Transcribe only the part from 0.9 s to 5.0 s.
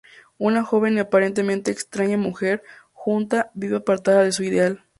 y aparentemente extraña mujer, Junta, vive apartada de su aldea.